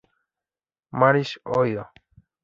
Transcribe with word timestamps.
Marys, 0.99 1.37
Ohio. 1.45 1.87